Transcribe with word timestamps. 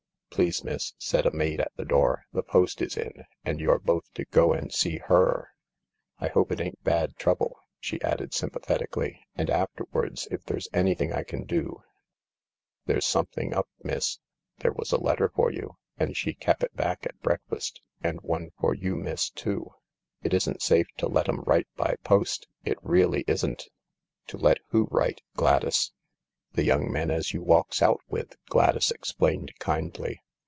"Please, 0.41 0.63
miss," 0.63 0.93
said 0.97 1.25
a 1.25 1.31
maid 1.31 1.59
at 1.59 1.73
the 1.75 1.83
door, 1.83 2.25
"the 2.31 2.41
post 2.41 2.81
is 2.81 2.95
in, 2.95 3.25
and 3.43 3.59
you're 3.59 3.77
both 3.77 4.11
to 4.13 4.23
go 4.23 4.53
and 4.53 4.71
see 4.73 4.97
Her. 4.97 5.49
I 6.19 6.29
hope 6.29 6.53
it 6.53 6.61
ain't 6.61 6.81
bad 6.85 7.17
trouble," 7.17 7.59
she 7.81 8.01
added 8.01 8.33
sympathetically;" 8.33 9.19
and 9.35 9.49
afterwards, 9.49 10.29
if 10.31 10.41
there's 10.45 10.69
anything 10.73 11.11
I 11.11 11.23
can 11.23 11.43
do... 11.43 11.83
There's 12.85 13.05
something 13.05 13.53
up, 13.53 13.67
miss. 13.83 14.19
There 14.59 14.71
was 14.73 14.93
a 14.93 15.03
letter 15.03 15.27
for 15.29 15.51
you, 15.51 15.75
and 15.97 16.15
she 16.15 16.33
fcep'it 16.35 16.73
back 16.75 17.05
at 17.05 17.19
break 17.21 17.41
fast—and 17.49 18.21
one 18.21 18.51
for 18.57 18.73
you, 18.73 18.95
miss, 18.95 19.29
too. 19.29 19.73
It 20.23 20.33
isn't 20.33 20.61
safe 20.61 20.87
to 20.99 21.07
let 21.09 21.27
'em 21.29 21.41
write 21.41 21.67
by 21.75 21.97
post, 22.05 22.47
it 22.63 22.77
really 22.81 23.25
isn't."" 23.27 23.67
To 24.27 24.37
let 24.37 24.59
who 24.69 24.87
write, 24.91 25.21
Gladys?" 25.35 25.91
"The 26.53 26.63
young 26.65 26.91
men 26.91 27.11
as 27.11 27.31
you 27.33 27.41
walks 27.43 27.81
out 27.81 28.01
with," 28.09 28.35
Gladys 28.49 28.91
ex 28.91 29.13
plained 29.13 29.53
kindly. 29.59 30.21